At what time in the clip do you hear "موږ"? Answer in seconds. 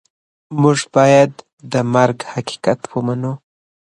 0.61-0.79